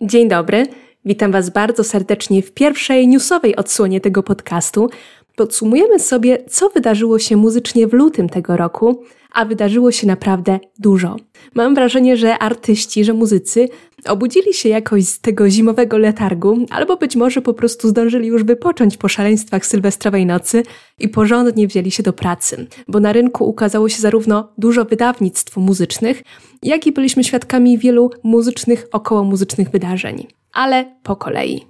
Dzień 0.00 0.28
dobry, 0.28 0.66
witam 1.04 1.32
Was 1.32 1.50
bardzo 1.50 1.84
serdecznie 1.84 2.42
w 2.42 2.52
pierwszej 2.52 3.08
newsowej 3.08 3.56
odsłonie 3.56 4.00
tego 4.00 4.22
podcastu. 4.22 4.90
Podsumujemy 5.36 5.98
sobie, 5.98 6.38
co 6.48 6.68
wydarzyło 6.68 7.18
się 7.18 7.36
muzycznie 7.36 7.86
w 7.86 7.92
lutym 7.92 8.28
tego 8.28 8.56
roku, 8.56 9.02
a 9.32 9.44
wydarzyło 9.44 9.92
się 9.92 10.06
naprawdę 10.06 10.60
dużo. 10.78 11.16
Mam 11.54 11.74
wrażenie, 11.74 12.16
że 12.16 12.38
artyści, 12.38 13.04
że 13.04 13.12
muzycy 13.12 13.68
obudzili 14.08 14.54
się 14.54 14.68
jakoś 14.68 15.04
z 15.04 15.20
tego 15.20 15.50
zimowego 15.50 15.98
letargu, 15.98 16.66
albo 16.70 16.96
być 16.96 17.16
może 17.16 17.42
po 17.42 17.54
prostu 17.54 17.88
zdążyli 17.88 18.26
już 18.26 18.44
wypocząć 18.44 18.96
po 18.96 19.08
szaleństwach 19.08 19.66
sylwestrowej 19.66 20.26
nocy 20.26 20.62
i 20.98 21.08
porządnie 21.08 21.68
wzięli 21.68 21.90
się 21.90 22.02
do 22.02 22.12
pracy, 22.12 22.66
bo 22.88 23.00
na 23.00 23.12
rynku 23.12 23.48
ukazało 23.48 23.88
się 23.88 24.00
zarówno 24.00 24.52
dużo 24.58 24.84
wydawnictw 24.84 25.56
muzycznych, 25.56 26.22
jak 26.62 26.86
i 26.86 26.92
byliśmy 26.92 27.24
świadkami 27.24 27.78
wielu 27.78 28.10
muzycznych, 28.22 28.86
okołomuzycznych 28.92 29.70
wydarzeń. 29.70 30.26
Ale 30.52 30.96
po 31.02 31.16
kolei. 31.16 31.66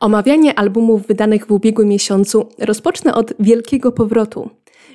Omawianie 0.00 0.58
albumów 0.58 1.06
wydanych 1.06 1.46
w 1.46 1.50
ubiegłym 1.50 1.88
miesiącu 1.88 2.48
rozpocznę 2.58 3.14
od 3.14 3.32
Wielkiego 3.40 3.92
Powrotu. 3.92 4.50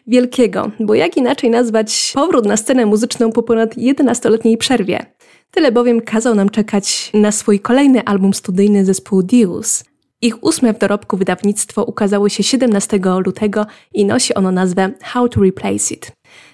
Wielkiego, 0.08 0.72
bo 0.80 0.96
jak 0.96 1.18
inaczej 1.18 1.50
nazwać 1.50 2.12
powrót 2.16 2.46
na 2.46 2.58
scenę 2.58 2.86
muzyczną 2.86 3.32
po 3.32 3.44
ponad 3.44 3.76
11-letniej 3.76 4.58
przerwie. 4.58 5.06
Tyle 5.52 5.72
bowiem 5.72 6.02
kazał 6.02 6.36
nam 6.36 6.50
czekać 6.50 7.12
na 7.14 7.32
swój 7.32 7.60
kolejny 7.60 8.06
album 8.06 8.34
studyjny 8.34 8.86
zespół 8.86 9.24
Deus. 9.24 9.84
Ich 10.22 10.44
ósme 10.44 10.74
w 10.74 10.78
dorobku 10.78 11.18
wydawnictwo 11.18 11.84
ukazało 11.84 12.30
się 12.30 12.44
17 12.44 13.00
lutego 13.26 13.66
i 13.94 14.06
nosi 14.06 14.34
ono 14.34 14.52
nazwę 14.52 14.92
How 15.02 15.30
to 15.30 15.42
Replace 15.42 15.94
It. 15.94 16.12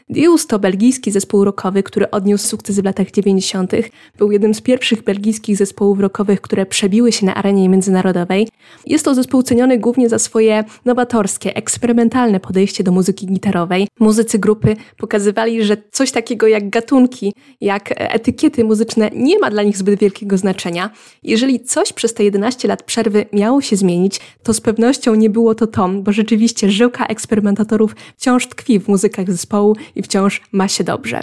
Deus 0.09 0.47
to 0.47 0.59
belgijski 0.59 1.11
zespół 1.11 1.43
rockowy, 1.43 1.83
który 1.83 2.11
odniósł 2.11 2.47
sukcesy 2.47 2.81
w 2.81 2.85
latach 2.85 3.11
90. 3.11 3.71
Był 4.17 4.31
jednym 4.31 4.53
z 4.53 4.61
pierwszych 4.61 5.03
belgijskich 5.03 5.57
zespołów 5.57 5.99
rockowych, 5.99 6.41
które 6.41 6.65
przebiły 6.65 7.11
się 7.11 7.25
na 7.25 7.35
arenie 7.35 7.69
międzynarodowej. 7.69 8.47
Jest 8.85 9.05
to 9.05 9.15
zespół 9.15 9.43
ceniony 9.43 9.77
głównie 9.77 10.09
za 10.09 10.19
swoje 10.19 10.63
nowatorskie, 10.85 11.55
eksperymentalne 11.55 12.39
podejście 12.39 12.83
do 12.83 12.91
muzyki 12.91 13.27
gitarowej. 13.27 13.87
Muzycy 13.99 14.39
grupy 14.39 14.75
pokazywali, 14.97 15.63
że 15.63 15.77
coś 15.91 16.11
takiego 16.11 16.47
jak 16.47 16.69
gatunki, 16.69 17.33
jak 17.61 17.93
etykiety 17.97 18.63
muzyczne 18.63 19.09
nie 19.13 19.39
ma 19.39 19.51
dla 19.51 19.63
nich 19.63 19.77
zbyt 19.77 19.99
wielkiego 19.99 20.37
znaczenia. 20.37 20.89
Jeżeli 21.23 21.59
coś 21.59 21.93
przez 21.93 22.13
te 22.13 22.23
11 22.23 22.67
lat 22.67 22.83
przerwy 22.83 23.25
miało 23.33 23.61
się 23.61 23.75
zmienić, 23.75 24.19
to 24.43 24.53
z 24.53 24.61
pewnością 24.61 25.15
nie 25.15 25.29
było 25.29 25.55
to 25.55 25.67
Tom, 25.67 26.03
bo 26.03 26.11
rzeczywiście 26.11 26.71
żyłka 26.71 27.05
eksperymentatorów 27.05 27.95
wciąż 28.17 28.47
tkwi 28.47 28.79
w 28.79 28.87
muzykach 28.87 29.31
zespołu 29.31 29.75
i 29.97 30.03
wciąż 30.03 30.41
ma 30.51 30.67
się 30.67 30.83
dobrze. 30.83 31.21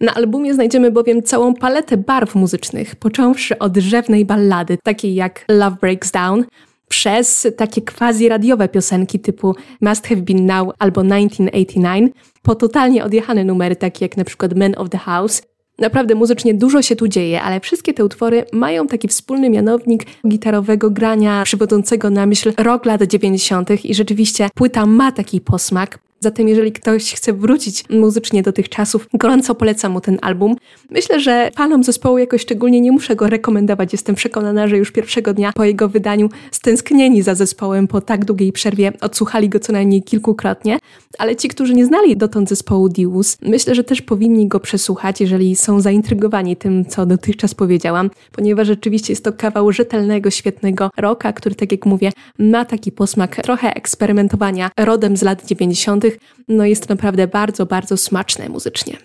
Na 0.00 0.14
albumie 0.14 0.54
znajdziemy 0.54 0.90
bowiem 0.90 1.22
całą 1.22 1.54
paletę 1.54 1.96
barw 1.96 2.34
muzycznych, 2.34 2.96
począwszy 2.96 3.58
od 3.58 3.72
drzewnej 3.72 4.24
ballady, 4.24 4.78
takiej 4.82 5.14
jak 5.14 5.44
Love 5.48 5.76
Breaks 5.80 6.10
Down, 6.10 6.44
przez 6.88 7.48
takie 7.56 7.82
quasi-radiowe 7.82 8.68
piosenki 8.68 9.20
typu 9.20 9.54
Must 9.80 10.06
Have 10.06 10.22
Been 10.22 10.46
Now 10.46 10.74
albo 10.78 11.02
1989, 11.02 12.12
po 12.42 12.54
totalnie 12.54 13.04
odjechane 13.04 13.44
numery 13.44 13.76
takie 13.76 14.04
jak 14.04 14.16
na 14.16 14.24
przykład 14.24 14.56
Man 14.56 14.74
of 14.76 14.90
the 14.90 14.98
House. 14.98 15.42
Naprawdę 15.78 16.14
muzycznie 16.14 16.54
dużo 16.54 16.82
się 16.82 16.96
tu 16.96 17.08
dzieje, 17.08 17.42
ale 17.42 17.60
wszystkie 17.60 17.94
te 17.94 18.04
utwory 18.04 18.44
mają 18.52 18.86
taki 18.86 19.08
wspólny 19.08 19.50
mianownik 19.50 20.06
gitarowego 20.28 20.90
grania 20.90 21.42
przywodzącego 21.44 22.10
na 22.10 22.26
myśl 22.26 22.52
rok 22.58 22.84
lat 22.84 23.02
90. 23.02 23.84
i 23.84 23.94
rzeczywiście 23.94 24.48
płyta 24.54 24.86
ma 24.86 25.12
taki 25.12 25.40
posmak. 25.40 25.98
Zatem 26.24 26.48
jeżeli 26.48 26.72
ktoś 26.72 27.14
chce 27.14 27.32
wrócić 27.32 27.84
muzycznie 27.90 28.42
do 28.42 28.52
tych 28.52 28.68
czasów, 28.68 29.08
gorąco 29.14 29.54
polecam 29.54 29.92
mu 29.92 30.00
ten 30.00 30.18
album. 30.22 30.56
Myślę, 30.90 31.20
że 31.20 31.50
fanom 31.56 31.84
zespołu 31.84 32.18
jakoś 32.18 32.42
szczególnie 32.42 32.80
nie 32.80 32.92
muszę 32.92 33.16
go 33.16 33.28
rekomendować. 33.28 33.92
Jestem 33.92 34.14
przekonana, 34.14 34.68
że 34.68 34.78
już 34.78 34.90
pierwszego 34.90 35.34
dnia 35.34 35.52
po 35.52 35.64
jego 35.64 35.88
wydaniu 35.88 36.28
stęsknieni 36.50 37.22
za 37.22 37.34
zespołem 37.34 37.88
po 37.88 38.00
tak 38.00 38.24
długiej 38.24 38.52
przerwie 38.52 38.92
odsłuchali 39.00 39.48
go 39.48 39.60
co 39.60 39.72
najmniej 39.72 40.02
kilkukrotnie. 40.02 40.78
Ale 41.18 41.36
ci, 41.36 41.48
którzy 41.48 41.74
nie 41.74 41.86
znali 41.86 42.16
dotąd 42.16 42.48
zespołu 42.48 42.88
Dius, 42.88 43.36
myślę, 43.42 43.74
że 43.74 43.84
też 43.84 44.02
powinni 44.02 44.48
go 44.48 44.60
przesłuchać, 44.60 45.20
jeżeli 45.20 45.56
są 45.56 45.80
zaintrygowani 45.80 46.56
tym, 46.56 46.84
co 46.84 47.06
dotychczas 47.06 47.54
powiedziałam, 47.54 48.10
ponieważ 48.32 48.66
rzeczywiście 48.66 49.12
jest 49.12 49.24
to 49.24 49.32
kawał 49.32 49.72
rzetelnego, 49.72 50.30
świetnego 50.30 50.90
rocka, 50.96 51.32
który, 51.32 51.54
tak 51.54 51.72
jak 51.72 51.86
mówię, 51.86 52.12
ma 52.38 52.64
taki 52.64 52.92
posmak 52.92 53.36
trochę 53.36 53.74
eksperymentowania 53.74 54.70
rodem 54.78 55.16
z 55.16 55.22
lat 55.22 55.46
90., 55.46 56.04
no 56.48 56.64
jest 56.64 56.86
to 56.86 56.94
naprawdę 56.94 57.26
bardzo, 57.26 57.66
bardzo 57.66 57.96
smaczne 57.96 58.48
muzycznie. 58.48 58.96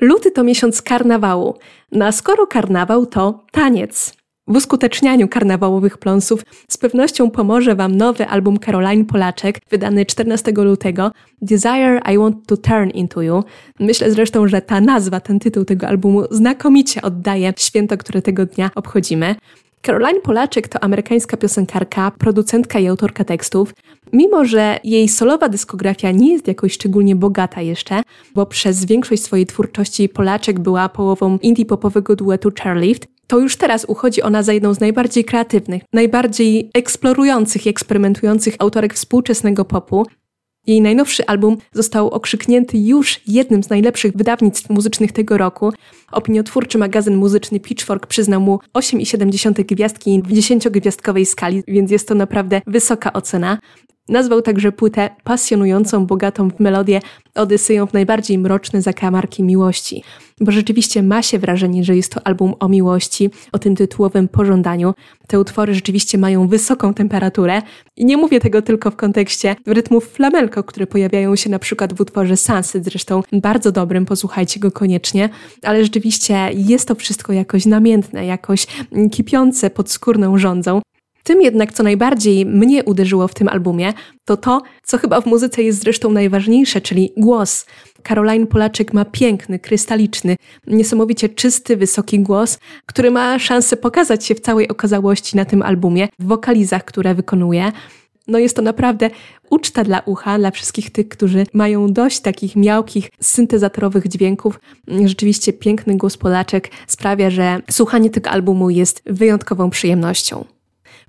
Luty 0.00 0.30
to 0.30 0.44
miesiąc 0.44 0.82
karnawału, 0.82 1.54
no 1.92 2.04
a 2.04 2.12
skoro 2.12 2.46
karnawał 2.46 3.06
to 3.06 3.44
taniec. 3.52 4.18
W 4.48 4.56
uskutecznianiu 4.56 5.28
karnawałowych 5.28 5.98
pląsów 5.98 6.42
z 6.68 6.76
pewnością 6.76 7.30
pomoże 7.30 7.74
Wam 7.74 7.96
nowy 7.96 8.26
album 8.26 8.58
Caroline 8.58 9.04
Polaczek, 9.04 9.60
wydany 9.70 10.06
14 10.06 10.52
lutego, 10.52 11.12
Desire 11.42 12.00
I 12.14 12.18
Want 12.18 12.46
to 12.46 12.56
Turn 12.56 12.90
Into 12.90 13.22
You. 13.22 13.44
Myślę 13.80 14.12
zresztą, 14.12 14.48
że 14.48 14.62
ta 14.62 14.80
nazwa, 14.80 15.20
ten 15.20 15.38
tytuł 15.38 15.64
tego 15.64 15.88
albumu 15.88 16.24
znakomicie 16.30 17.02
oddaje 17.02 17.52
święto, 17.56 17.96
które 17.96 18.22
tego 18.22 18.46
dnia 18.46 18.70
obchodzimy. 18.74 19.34
Caroline 19.82 20.20
Polaczek 20.20 20.68
to 20.68 20.84
amerykańska 20.84 21.36
piosenkarka, 21.36 22.10
producentka 22.10 22.78
i 22.78 22.86
autorka 22.86 23.24
tekstów. 23.24 23.74
Mimo, 24.12 24.44
że 24.44 24.80
jej 24.84 25.08
solowa 25.08 25.48
dyskografia 25.48 26.10
nie 26.10 26.32
jest 26.32 26.48
jakoś 26.48 26.72
szczególnie 26.72 27.16
bogata 27.16 27.60
jeszcze, 27.60 28.02
bo 28.34 28.46
przez 28.46 28.84
większość 28.84 29.22
swojej 29.22 29.46
twórczości 29.46 30.08
Polaczek 30.08 30.60
była 30.60 30.88
połową 30.88 31.38
indie 31.38 31.66
popowego 31.66 32.16
duetu 32.16 32.50
Chairlift, 32.62 33.08
to 33.26 33.38
już 33.38 33.56
teraz 33.56 33.84
uchodzi 33.84 34.22
ona 34.22 34.42
za 34.42 34.52
jedną 34.52 34.74
z 34.74 34.80
najbardziej 34.80 35.24
kreatywnych, 35.24 35.82
najbardziej 35.92 36.70
eksplorujących 36.74 37.66
i 37.66 37.68
eksperymentujących 37.68 38.54
autorek 38.58 38.94
współczesnego 38.94 39.64
popu. 39.64 40.06
Jej 40.68 40.80
najnowszy 40.80 41.26
album 41.26 41.56
został 41.72 42.10
okrzyknięty 42.10 42.78
już 42.78 43.20
jednym 43.26 43.62
z 43.62 43.70
najlepszych 43.70 44.12
wydawnictw 44.16 44.70
muzycznych 44.70 45.12
tego 45.12 45.38
roku. 45.38 45.72
Opiniotwórczy 46.12 46.78
magazyn 46.78 47.16
muzyczny 47.16 47.60
Pitchfork 47.60 48.06
przyznał 48.06 48.40
mu 48.40 48.60
8,7 48.74 49.64
gwiazdki 49.64 50.22
w 50.22 50.32
10-gwiazdkowej 50.32 51.24
skali, 51.24 51.62
więc 51.68 51.90
jest 51.90 52.08
to 52.08 52.14
naprawdę 52.14 52.60
wysoka 52.66 53.12
ocena. 53.12 53.58
Nazwał 54.08 54.42
także 54.42 54.72
płytę 54.72 55.10
pasjonującą, 55.24 56.06
bogatą 56.06 56.50
w 56.50 56.60
melodię 56.60 57.00
Odyseją 57.38 57.86
w 57.86 57.92
najbardziej 57.92 58.38
mroczne 58.38 58.82
zakamarki 58.82 59.42
miłości. 59.42 60.02
Bo 60.40 60.52
rzeczywiście 60.52 61.02
ma 61.02 61.22
się 61.22 61.38
wrażenie, 61.38 61.84
że 61.84 61.96
jest 61.96 62.12
to 62.12 62.26
album 62.26 62.54
o 62.60 62.68
miłości, 62.68 63.30
o 63.52 63.58
tym 63.58 63.76
tytułowym 63.76 64.28
pożądaniu. 64.28 64.94
Te 65.26 65.40
utwory 65.40 65.74
rzeczywiście 65.74 66.18
mają 66.18 66.48
wysoką 66.48 66.94
temperaturę 66.94 67.62
i 67.96 68.04
nie 68.04 68.16
mówię 68.16 68.40
tego 68.40 68.62
tylko 68.62 68.90
w 68.90 68.96
kontekście 68.96 69.56
rytmów 69.66 70.08
flamenco, 70.08 70.62
które 70.62 70.86
pojawiają 70.86 71.36
się 71.36 71.50
na 71.50 71.58
przykład 71.58 71.94
w 71.94 72.00
utworze 72.00 72.36
Sunset, 72.36 72.84
zresztą 72.84 73.22
bardzo 73.32 73.72
dobrym, 73.72 74.06
posłuchajcie 74.06 74.60
go 74.60 74.70
koniecznie, 74.70 75.28
ale 75.62 75.84
rzeczywiście 75.84 76.50
jest 76.54 76.88
to 76.88 76.94
wszystko 76.94 77.32
jakoś 77.32 77.66
namiętne, 77.66 78.26
jakoś 78.26 78.66
kipiące 79.10 79.70
pod 79.70 79.90
skórną 79.90 80.38
rządzą. 80.38 80.80
Tym 81.28 81.42
jednak, 81.42 81.72
co 81.72 81.82
najbardziej 81.82 82.46
mnie 82.46 82.84
uderzyło 82.84 83.28
w 83.28 83.34
tym 83.34 83.48
albumie, 83.48 83.92
to 84.24 84.36
to, 84.36 84.62
co 84.82 84.98
chyba 84.98 85.20
w 85.20 85.26
muzyce 85.26 85.62
jest 85.62 85.80
zresztą 85.80 86.10
najważniejsze, 86.10 86.80
czyli 86.80 87.12
głos. 87.16 87.66
Caroline 88.02 88.46
Polaczek 88.46 88.92
ma 88.92 89.04
piękny, 89.04 89.58
krystaliczny, 89.58 90.36
niesamowicie 90.66 91.28
czysty, 91.28 91.76
wysoki 91.76 92.20
głos, 92.20 92.58
który 92.86 93.10
ma 93.10 93.38
szansę 93.38 93.76
pokazać 93.76 94.24
się 94.24 94.34
w 94.34 94.40
całej 94.40 94.68
okazałości 94.68 95.36
na 95.36 95.44
tym 95.44 95.62
albumie, 95.62 96.08
w 96.18 96.26
wokalizach, 96.26 96.84
które 96.84 97.14
wykonuje. 97.14 97.72
No 98.28 98.38
jest 98.38 98.56
to 98.56 98.62
naprawdę 98.62 99.10
uczta 99.50 99.84
dla 99.84 100.02
ucha, 100.06 100.38
dla 100.38 100.50
wszystkich 100.50 100.90
tych, 100.90 101.08
którzy 101.08 101.46
mają 101.52 101.92
dość 101.92 102.20
takich 102.20 102.56
miałkich, 102.56 103.10
syntezatorowych 103.20 104.08
dźwięków. 104.08 104.60
Rzeczywiście 105.04 105.52
piękny 105.52 105.96
głos 105.96 106.16
Polaczek 106.16 106.70
sprawia, 106.86 107.30
że 107.30 107.60
słuchanie 107.70 108.10
tego 108.10 108.30
albumu 108.30 108.70
jest 108.70 109.02
wyjątkową 109.06 109.70
przyjemnością. 109.70 110.57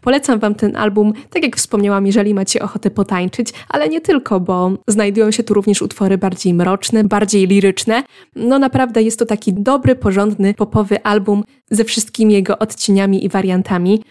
Polecam 0.01 0.39
Wam 0.39 0.55
ten 0.55 0.75
album, 0.75 1.13
tak 1.29 1.43
jak 1.43 1.55
wspomniałam, 1.55 2.05
jeżeli 2.05 2.33
macie 2.33 2.61
ochotę 2.61 2.91
potańczyć, 2.91 3.53
ale 3.69 3.89
nie 3.89 4.01
tylko, 4.01 4.39
bo 4.39 4.71
znajdują 4.87 5.31
się 5.31 5.43
tu 5.43 5.53
również 5.53 5.81
utwory 5.81 6.17
bardziej 6.17 6.53
mroczne, 6.53 7.03
bardziej 7.03 7.47
liryczne. 7.47 8.03
No 8.35 8.59
naprawdę 8.59 9.01
jest 9.01 9.19
to 9.19 9.25
taki 9.25 9.53
dobry, 9.53 9.95
porządny, 9.95 10.53
popowy 10.53 11.03
album 11.03 11.43
ze 11.71 11.83
wszystkimi 11.83 12.33
jego 12.33 12.59
odcieniami 12.59 13.25
i 13.25 13.29
wariantami. 13.29 14.03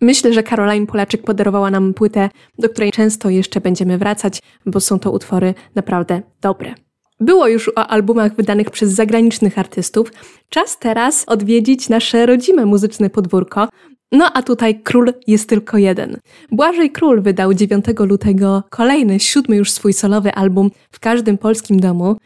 Myślę, 0.00 0.32
że 0.32 0.42
Caroline 0.42 0.86
Polaczyk 0.86 1.22
podarowała 1.22 1.70
nam 1.70 1.94
płytę, 1.94 2.30
do 2.58 2.68
której 2.68 2.92
często 2.92 3.30
jeszcze 3.30 3.60
będziemy 3.60 3.98
wracać, 3.98 4.42
bo 4.66 4.80
są 4.80 4.98
to 4.98 5.10
utwory 5.10 5.54
naprawdę 5.74 6.22
dobre. 6.40 6.74
Było 7.20 7.48
już 7.48 7.68
o 7.68 7.86
albumach 7.86 8.34
wydanych 8.34 8.70
przez 8.70 8.90
zagranicznych 8.92 9.58
artystów. 9.58 10.12
Czas 10.48 10.78
teraz 10.78 11.24
odwiedzić 11.26 11.88
nasze 11.88 12.26
rodzime 12.26 12.66
muzyczne 12.66 13.10
podwórko, 13.10 13.68
no 14.12 14.30
a 14.34 14.42
tutaj 14.42 14.82
król 14.82 15.12
jest 15.26 15.48
tylko 15.48 15.78
jeden. 15.78 16.16
Błażej 16.50 16.90
Król 16.90 17.22
wydał 17.22 17.54
9 17.54 17.84
lutego 17.98 18.62
kolejny, 18.70 19.20
siódmy 19.20 19.56
już 19.56 19.70
swój 19.70 19.92
solowy 19.92 20.32
album 20.32 20.70
w 20.92 21.00
każdym 21.00 21.38
polskim 21.38 21.80
domu. 21.80 22.16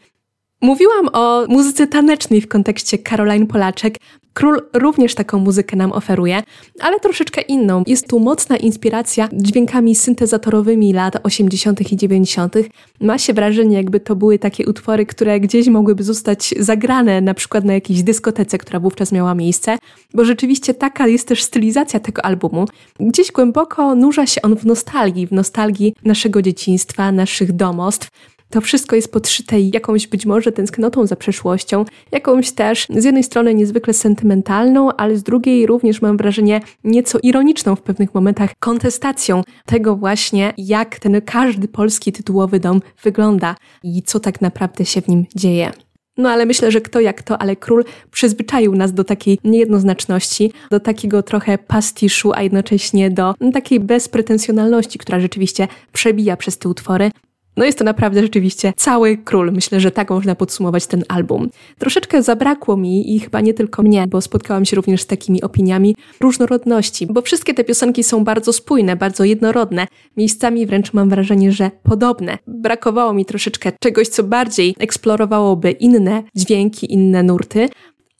Mówiłam 0.63 1.09
o 1.13 1.45
muzyce 1.47 1.87
tanecznej 1.87 2.41
w 2.41 2.47
kontekście 2.47 2.97
Caroline 2.97 3.47
Polaczek. 3.47 3.97
Król 4.33 4.61
również 4.73 5.15
taką 5.15 5.39
muzykę 5.39 5.75
nam 5.75 5.91
oferuje, 5.91 6.43
ale 6.79 6.99
troszeczkę 6.99 7.41
inną. 7.41 7.83
Jest 7.87 8.07
tu 8.07 8.19
mocna 8.19 8.57
inspiracja 8.57 9.29
dźwiękami 9.33 9.95
syntezatorowymi 9.95 10.93
lat 10.93 11.17
80. 11.23 11.91
i 11.91 11.97
90. 11.97 12.55
Ma 13.01 13.17
się 13.17 13.33
wrażenie, 13.33 13.77
jakby 13.77 13.99
to 13.99 14.15
były 14.15 14.39
takie 14.39 14.65
utwory, 14.65 15.05
które 15.05 15.39
gdzieś 15.39 15.67
mogłyby 15.67 16.03
zostać 16.03 16.53
zagrane, 16.59 17.21
na 17.21 17.33
przykład 17.33 17.65
na 17.65 17.73
jakiejś 17.73 18.03
dyskotece, 18.03 18.57
która 18.57 18.79
wówczas 18.79 19.11
miała 19.11 19.35
miejsce, 19.35 19.77
bo 20.13 20.25
rzeczywiście 20.25 20.73
taka 20.73 21.07
jest 21.07 21.27
też 21.27 21.43
stylizacja 21.43 21.99
tego 21.99 22.25
albumu. 22.25 22.65
Gdzieś 22.99 23.31
głęboko 23.31 23.95
nurza 23.95 24.25
się 24.25 24.41
on 24.41 24.55
w 24.57 24.65
nostalgii, 24.65 25.27
w 25.27 25.31
nostalgii 25.31 25.95
naszego 26.03 26.41
dzieciństwa, 26.41 27.11
naszych 27.11 27.51
domostw. 27.51 28.09
To 28.53 28.61
wszystko 28.61 28.95
jest 28.95 29.11
podszyte 29.11 29.59
jakąś 29.59 30.07
być 30.07 30.25
może 30.25 30.51
tęsknotą 30.51 31.07
za 31.07 31.15
przeszłością, 31.15 31.85
jakąś 32.11 32.51
też 32.51 32.87
z 32.89 33.03
jednej 33.03 33.23
strony 33.23 33.53
niezwykle 33.53 33.93
sentymentalną, 33.93 34.91
ale 34.91 35.17
z 35.17 35.23
drugiej 35.23 35.65
również 35.65 36.01
mam 36.01 36.17
wrażenie 36.17 36.61
nieco 36.83 37.19
ironiczną 37.23 37.75
w 37.75 37.81
pewnych 37.81 38.13
momentach 38.13 38.51
kontestacją 38.59 39.41
tego 39.65 39.95
właśnie, 39.95 40.53
jak 40.57 40.99
ten 40.99 41.21
każdy 41.21 41.67
polski 41.67 42.11
tytułowy 42.11 42.59
dom 42.59 42.81
wygląda 43.03 43.55
i 43.83 44.03
co 44.03 44.19
tak 44.19 44.41
naprawdę 44.41 44.85
się 44.85 45.01
w 45.01 45.07
nim 45.07 45.25
dzieje. 45.35 45.71
No 46.17 46.29
ale 46.29 46.45
myślę, 46.45 46.71
że 46.71 46.81
kto 46.81 46.99
jak 46.99 47.23
to, 47.23 47.41
ale 47.41 47.55
król 47.55 47.85
przyzwyczaił 48.11 48.75
nas 48.75 48.93
do 48.93 49.03
takiej 49.03 49.39
niejednoznaczności, 49.43 50.51
do 50.71 50.79
takiego 50.79 51.23
trochę 51.23 51.57
pastiszu, 51.57 52.31
a 52.33 52.41
jednocześnie 52.41 53.11
do 53.11 53.33
takiej 53.53 53.79
bezpretensjonalności, 53.79 54.99
która 54.99 55.19
rzeczywiście 55.19 55.67
przebija 55.93 56.37
przez 56.37 56.57
te 56.57 56.69
utwory. 56.69 57.11
No 57.57 57.65
jest 57.65 57.77
to 57.77 57.83
naprawdę 57.83 58.21
rzeczywiście 58.21 58.73
cały 58.77 59.17
król. 59.17 59.51
Myślę, 59.51 59.79
że 59.79 59.91
tak 59.91 60.09
można 60.09 60.35
podsumować 60.35 60.87
ten 60.87 61.03
album. 61.07 61.49
Troszeczkę 61.79 62.23
zabrakło 62.23 62.77
mi 62.77 63.15
i 63.15 63.19
chyba 63.19 63.41
nie 63.41 63.53
tylko 63.53 63.83
mnie, 63.83 64.07
bo 64.07 64.21
spotkałam 64.21 64.65
się 64.65 64.75
również 64.75 65.01
z 65.01 65.07
takimi 65.07 65.41
opiniami 65.41 65.95
różnorodności, 66.19 67.07
bo 67.07 67.21
wszystkie 67.21 67.53
te 67.53 67.63
piosenki 67.63 68.03
są 68.03 68.23
bardzo 68.23 68.53
spójne, 68.53 68.95
bardzo 68.95 69.23
jednorodne. 69.23 69.87
Miejscami 70.17 70.65
wręcz 70.65 70.93
mam 70.93 71.09
wrażenie, 71.09 71.51
że 71.51 71.71
podobne. 71.83 72.37
Brakowało 72.47 73.13
mi 73.13 73.25
troszeczkę 73.25 73.71
czegoś, 73.79 74.07
co 74.07 74.23
bardziej 74.23 74.75
eksplorowałoby 74.79 75.71
inne 75.71 76.23
dźwięki, 76.35 76.93
inne 76.93 77.23
nurty. 77.23 77.69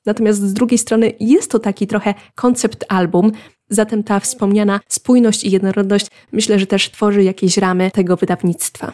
Natomiast 0.06 0.42
z 0.42 0.54
drugiej 0.54 0.78
strony 0.78 1.14
jest 1.20 1.52
to 1.52 1.60
taki 1.60 1.88
trochę 1.88 2.14
koncept 2.36 2.86
album, 2.90 3.32
zatem 3.70 4.04
ta 4.04 4.20
wspomniana 4.20 4.80
spójność 4.88 5.44
i 5.44 5.52
jednorodność 5.52 6.08
myślę, 6.32 6.60
że 6.60 6.68
też 6.68 6.92
tworzy 6.92 7.24
jakieś 7.24 7.58
ramy 7.58 7.92
tego 7.92 8.18
wydawnictwa. 8.18 8.92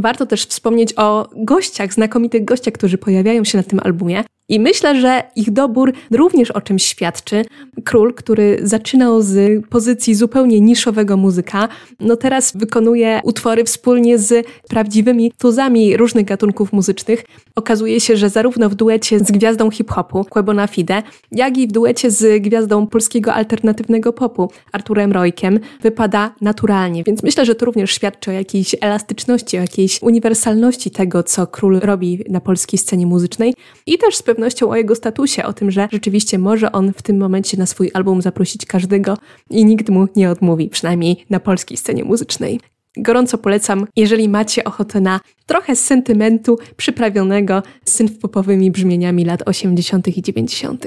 Warto 0.00 0.26
też 0.26 0.46
wspomnieć 0.46 0.94
o 0.96 1.28
gościach, 1.36 1.94
znakomitych 1.94 2.44
gościach, 2.44 2.74
którzy 2.74 2.98
pojawiają 2.98 3.44
się 3.44 3.58
na 3.58 3.64
tym 3.64 3.80
albumie. 3.84 4.24
I 4.50 4.60
myślę, 4.60 5.00
że 5.00 5.22
ich 5.36 5.50
dobór 5.50 5.92
również 6.10 6.50
o 6.50 6.60
czymś 6.60 6.82
świadczy. 6.82 7.44
Król, 7.84 8.14
który 8.14 8.58
zaczynał 8.62 9.22
z 9.22 9.64
pozycji 9.66 10.14
zupełnie 10.14 10.60
niszowego 10.60 11.16
muzyka, 11.16 11.68
no 12.00 12.16
teraz 12.16 12.56
wykonuje 12.56 13.20
utwory 13.24 13.64
wspólnie 13.64 14.18
z 14.18 14.46
prawdziwymi 14.68 15.32
tuzami 15.38 15.96
różnych 15.96 16.24
gatunków 16.24 16.72
muzycznych. 16.72 17.24
Okazuje 17.54 18.00
się, 18.00 18.16
że 18.16 18.30
zarówno 18.30 18.68
w 18.68 18.74
duecie 18.74 19.18
z 19.18 19.22
gwiazdą 19.22 19.70
hip-hopu, 19.70 20.24
Quebona 20.24 20.66
Fide, 20.66 21.02
jak 21.32 21.58
i 21.58 21.66
w 21.66 21.72
duecie 21.72 22.10
z 22.10 22.42
gwiazdą 22.42 22.86
polskiego 22.86 23.34
alternatywnego 23.34 24.12
popu, 24.12 24.50
Arturem 24.72 25.12
Rojkiem, 25.12 25.60
wypada 25.82 26.34
naturalnie. 26.40 27.04
Więc 27.04 27.22
myślę, 27.22 27.44
że 27.44 27.54
to 27.54 27.66
również 27.66 27.92
świadczy 27.92 28.30
o 28.30 28.34
jakiejś 28.34 28.76
elastyczności, 28.80 29.58
o 29.58 29.60
jakiejś 29.60 30.02
uniwersalności 30.02 30.90
tego, 30.90 31.22
co 31.22 31.46
król 31.46 31.80
robi 31.80 32.24
na 32.28 32.40
polskiej 32.40 32.78
scenie 32.78 33.06
muzycznej 33.06 33.54
i 33.86 33.98
też 33.98 34.16
z 34.16 34.22
o 34.68 34.76
jego 34.76 34.94
statusie, 34.94 35.44
o 35.44 35.52
tym, 35.52 35.70
że 35.70 35.88
rzeczywiście 35.92 36.38
może 36.38 36.72
on 36.72 36.92
w 36.92 37.02
tym 37.02 37.16
momencie 37.16 37.56
na 37.56 37.66
swój 37.66 37.90
album 37.94 38.22
zaprosić 38.22 38.66
każdego 38.66 39.16
i 39.50 39.64
nikt 39.64 39.88
mu 39.88 40.08
nie 40.16 40.30
odmówi, 40.30 40.68
przynajmniej 40.68 41.24
na 41.30 41.40
polskiej 41.40 41.76
scenie 41.76 42.04
muzycznej. 42.04 42.60
Gorąco 42.96 43.38
polecam, 43.38 43.86
jeżeli 43.96 44.28
macie 44.28 44.64
ochotę 44.64 45.00
na 45.00 45.20
trochę 45.46 45.76
sentymentu 45.76 46.58
przyprawionego 46.76 47.62
synth-popowymi 47.84 48.70
brzmieniami 48.70 49.24
lat 49.24 49.42
80. 49.48 50.08
i 50.08 50.22
90. 50.22 50.86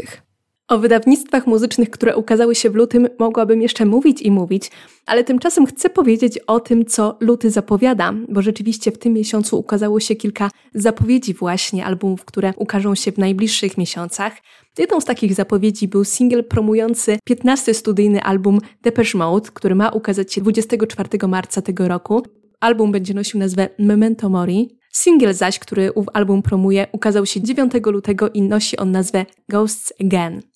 O 0.72 0.78
wydawnictwach 0.78 1.48
muzycznych, 1.48 1.90
które 1.90 2.16
ukazały 2.16 2.56
się 2.56 2.70
w 2.70 2.76
lutym, 2.76 3.08
mogłabym 3.20 3.62
jeszcze 3.62 3.86
mówić 3.86 4.22
i 4.22 4.32
mówić, 4.32 4.72
ale 5.06 5.24
tymczasem 5.24 5.66
chcę 5.66 5.90
powiedzieć 5.90 6.40
o 6.48 6.60
tym, 6.60 6.86
co 6.86 7.18
luty 7.20 7.50
zapowiada, 7.50 8.14
bo 8.30 8.42
rzeczywiście 8.42 8.92
w 8.92 8.98
tym 8.98 9.14
miesiącu 9.14 9.60
ukazało 9.60 10.00
się 10.00 10.16
kilka 10.16 10.52
zapowiedzi 10.74 11.34
właśnie 11.34 11.86
albumów, 11.86 12.26
które 12.26 12.54
ukażą 12.58 12.96
się 12.96 13.12
w 13.12 13.18
najbliższych 13.18 13.78
miesiącach. 13.78 14.38
Jedną 14.78 15.02
z 15.02 15.06
takich 15.06 15.34
zapowiedzi 15.34 15.88
był 15.88 16.04
singiel 16.04 16.44
promujący 16.44 17.20
15 17.24 17.74
studyjny 17.74 18.24
album 18.24 18.60
Depeche 18.82 19.18
Mode, 19.18 19.50
który 19.54 19.76
ma 19.76 19.90
ukazać 19.90 20.34
się 20.34 20.42
24 20.42 21.28
marca 21.28 21.62
tego 21.62 21.88
roku. 21.88 22.24
Album 22.60 22.92
będzie 22.92 23.14
nosił 23.14 23.40
nazwę 23.40 23.70
Memento 23.80 24.30
Mori. 24.30 24.78
Singiel 24.94 25.34
zaś, 25.34 25.60
który 25.60 25.92
ów 25.92 26.06
album 26.14 26.42
promuje, 26.42 26.88
ukazał 26.92 27.26
się 27.26 27.42
9 27.42 27.74
lutego 27.86 28.30
i 28.30 28.42
nosi 28.42 28.78
on 28.78 28.92
nazwę 28.92 29.26
Ghosts 29.50 29.94
Again. 30.02 30.51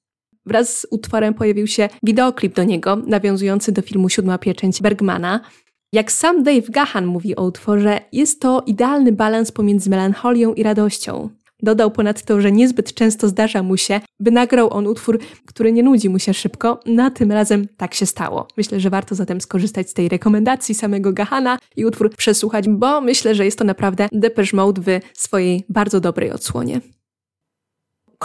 Wraz 0.45 0.79
z 0.79 0.87
utworem 0.91 1.33
pojawił 1.33 1.67
się 1.67 1.89
wideoklip 2.03 2.55
do 2.55 2.63
niego, 2.63 2.95
nawiązujący 2.95 3.71
do 3.71 3.81
filmu 3.81 4.09
Siódma 4.09 4.37
Pieczęć 4.37 4.81
Bergmana. 4.81 5.41
Jak 5.93 6.11
sam 6.11 6.43
Dave 6.43 6.69
Gahan 6.69 7.05
mówi 7.05 7.35
o 7.35 7.43
utworze, 7.43 7.99
jest 8.11 8.41
to 8.41 8.63
idealny 8.65 9.11
balans 9.11 9.51
pomiędzy 9.51 9.89
melancholią 9.89 10.53
i 10.53 10.63
radością. 10.63 11.29
Dodał 11.63 11.91
ponadto, 11.91 12.41
że 12.41 12.51
niezbyt 12.51 12.93
często 12.93 13.27
zdarza 13.27 13.63
mu 13.63 13.77
się, 13.77 14.01
by 14.19 14.31
nagrał 14.31 14.73
on 14.73 14.87
utwór, 14.87 15.19
który 15.45 15.71
nie 15.71 15.83
nudzi 15.83 16.09
mu 16.09 16.19
się 16.19 16.33
szybko, 16.33 16.79
na 16.85 17.11
tym 17.11 17.31
razem 17.31 17.67
tak 17.77 17.93
się 17.93 18.05
stało. 18.05 18.47
Myślę, 18.57 18.79
że 18.79 18.89
warto 18.89 19.15
zatem 19.15 19.41
skorzystać 19.41 19.89
z 19.89 19.93
tej 19.93 20.09
rekomendacji 20.09 20.75
samego 20.75 21.13
Gahana 21.13 21.57
i 21.75 21.85
utwór 21.85 22.15
przesłuchać, 22.15 22.69
bo 22.69 23.01
myślę, 23.01 23.35
że 23.35 23.45
jest 23.45 23.57
to 23.57 23.63
naprawdę 23.63 24.09
Depeche 24.11 24.57
Mode 24.57 24.81
w 24.81 25.21
swojej 25.21 25.63
bardzo 25.69 25.99
dobrej 25.99 26.31
odsłonie. 26.31 26.81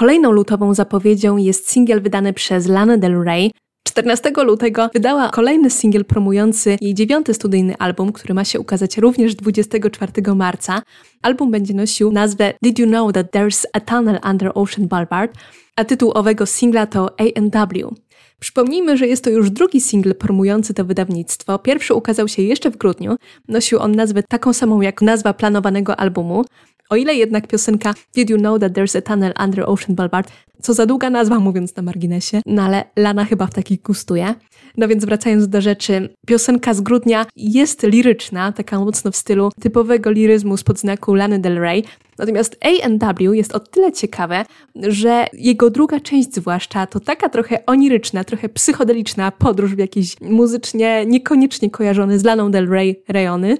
Kolejną 0.00 0.32
lutową 0.32 0.74
zapowiedzią 0.74 1.36
jest 1.36 1.70
singiel 1.70 2.02
wydany 2.02 2.32
przez 2.32 2.66
Lana 2.66 2.96
Del 2.96 3.24
Rey. 3.24 3.50
14 3.88 4.32
lutego 4.44 4.90
wydała 4.94 5.28
kolejny 5.28 5.70
singiel 5.70 6.04
promujący 6.04 6.76
jej 6.80 6.94
dziewiąty 6.94 7.34
studyjny 7.34 7.76
album, 7.78 8.12
który 8.12 8.34
ma 8.34 8.44
się 8.44 8.60
ukazać 8.60 8.98
również 8.98 9.34
24 9.34 10.34
marca. 10.34 10.82
Album 11.22 11.50
będzie 11.50 11.74
nosił 11.74 12.12
nazwę 12.12 12.52
Did 12.62 12.78
You 12.78 12.86
Know 12.86 13.12
That 13.12 13.26
There's 13.34 13.64
a 13.72 13.80
Tunnel 13.80 14.18
Under 14.30 14.52
Ocean 14.54 14.88
Boulevard, 14.88 15.34
a 15.76 15.84
tytuł 15.84 16.12
owego 16.14 16.46
singla 16.46 16.86
to 16.86 17.10
A&W. 17.18 17.94
Przypomnijmy, 18.38 18.96
że 18.96 19.06
jest 19.06 19.24
to 19.24 19.30
już 19.30 19.50
drugi 19.50 19.80
single 19.80 20.14
promujący 20.14 20.74
to 20.74 20.84
wydawnictwo. 20.84 21.58
Pierwszy 21.58 21.94
ukazał 21.94 22.28
się 22.28 22.42
jeszcze 22.42 22.70
w 22.70 22.76
grudniu. 22.76 23.16
Nosił 23.48 23.78
on 23.78 23.94
nazwę 23.94 24.22
taką 24.22 24.52
samą 24.52 24.80
jak 24.80 25.02
nazwa 25.02 25.34
planowanego 25.34 25.96
albumu. 25.96 26.44
O 26.90 26.96
ile 26.96 27.14
jednak 27.14 27.46
piosenka 27.46 27.94
Did 28.14 28.30
You 28.30 28.38
Know 28.38 28.60
That 28.60 28.72
There's 28.72 28.96
a 28.96 29.02
Tunnel 29.02 29.32
Under 29.44 29.64
Ocean 29.66 29.94
Boulevard, 29.94 30.30
co 30.62 30.74
za 30.74 30.86
długa 30.86 31.10
nazwa 31.10 31.38
mówiąc 31.38 31.76
na 31.76 31.82
marginesie, 31.82 32.40
no 32.46 32.62
ale 32.62 32.84
Lana 32.96 33.24
chyba 33.24 33.46
w 33.46 33.54
takich 33.54 33.82
gustuje. 33.82 34.34
No 34.76 34.88
więc 34.88 35.04
wracając 35.04 35.48
do 35.48 35.60
rzeczy, 35.60 36.14
piosenka 36.26 36.74
z 36.74 36.80
grudnia 36.80 37.26
jest 37.36 37.82
liryczna, 37.82 38.52
taka 38.52 38.78
mocno 38.78 39.10
w 39.10 39.16
stylu 39.16 39.50
typowego 39.60 40.10
liryzmu 40.10 40.56
spod 40.56 40.78
znaku 40.78 41.14
Lany 41.14 41.38
Del 41.38 41.58
Rey, 41.58 41.84
Natomiast 42.18 42.56
A&W 42.60 43.32
jest 43.32 43.54
o 43.54 43.60
tyle 43.60 43.92
ciekawe, 43.92 44.44
że 44.76 45.26
jego 45.32 45.70
druga 45.70 46.00
część 46.00 46.34
zwłaszcza 46.34 46.86
to 46.86 47.00
taka 47.00 47.28
trochę 47.28 47.66
oniryczna, 47.66 48.24
trochę 48.24 48.48
psychodeliczna 48.48 49.30
podróż 49.30 49.74
w 49.74 49.78
jakieś 49.78 50.20
muzycznie 50.20 51.06
niekoniecznie 51.06 51.70
kojarzone 51.70 52.18
z 52.18 52.24
Laną 52.24 52.50
Del 52.50 52.68
Rey 52.68 53.02
rejony. 53.08 53.56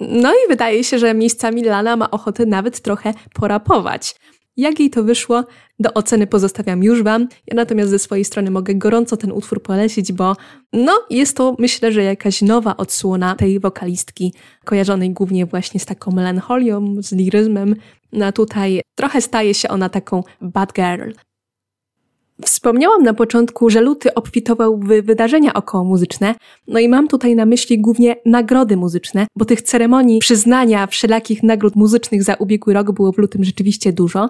No 0.00 0.32
i 0.32 0.48
wydaje 0.48 0.84
się, 0.84 0.98
że 0.98 1.14
miejscami 1.14 1.62
Lana 1.64 1.96
ma 1.96 2.10
ochotę 2.10 2.46
nawet 2.46 2.80
trochę 2.80 3.14
porapować. 3.34 4.14
Jak 4.56 4.80
jej 4.80 4.90
to 4.90 5.04
wyszło, 5.04 5.44
do 5.78 5.94
oceny 5.94 6.26
pozostawiam 6.26 6.82
już 6.84 7.02
Wam. 7.02 7.28
Ja 7.46 7.54
natomiast 7.54 7.90
ze 7.90 7.98
swojej 7.98 8.24
strony 8.24 8.50
mogę 8.50 8.74
gorąco 8.74 9.16
ten 9.16 9.32
utwór 9.32 9.62
polecić, 9.62 10.12
bo 10.12 10.36
no, 10.72 10.92
jest 11.10 11.36
to 11.36 11.56
myślę, 11.58 11.92
że 11.92 12.02
jakaś 12.02 12.42
nowa 12.42 12.76
odsłona 12.76 13.34
tej 13.34 13.60
wokalistki, 13.60 14.34
kojarzonej 14.64 15.10
głównie 15.10 15.46
właśnie 15.46 15.80
z 15.80 15.86
taką 15.86 16.10
melancholią, 16.10 16.94
z 16.98 17.12
liryzmem. 17.12 17.76
No 18.12 18.32
tutaj 18.32 18.80
trochę 18.94 19.20
staje 19.20 19.54
się 19.54 19.68
ona 19.68 19.88
taką 19.88 20.22
bad 20.40 20.72
girl. 20.72 21.10
Wspomniałam 22.42 23.02
na 23.02 23.14
początku, 23.14 23.70
że 23.70 23.80
luty 23.80 24.14
obfitował 24.14 24.78
w 24.78 24.86
wydarzenia 24.86 25.54
okołomuzyczne, 25.54 26.34
no 26.68 26.78
i 26.78 26.88
mam 26.88 27.08
tutaj 27.08 27.36
na 27.36 27.46
myśli 27.46 27.80
głównie 27.80 28.16
nagrody 28.26 28.76
muzyczne, 28.76 29.26
bo 29.36 29.44
tych 29.44 29.62
ceremonii 29.62 30.18
przyznania 30.18 30.86
wszelakich 30.86 31.42
nagród 31.42 31.76
muzycznych 31.76 32.22
za 32.22 32.34
ubiegły 32.34 32.74
rok 32.74 32.92
było 32.92 33.12
w 33.12 33.18
lutym 33.18 33.44
rzeczywiście 33.44 33.92
dużo. 33.92 34.28